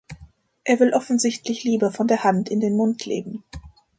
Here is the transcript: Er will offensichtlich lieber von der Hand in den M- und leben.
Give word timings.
Er 0.63 0.79
will 0.79 0.95
offensichtlich 0.95 1.63
lieber 1.63 1.91
von 1.91 2.07
der 2.07 2.23
Hand 2.23 2.49
in 2.49 2.59
den 2.59 2.73
M- 2.73 2.79
und 2.79 3.05
leben. 3.05 3.43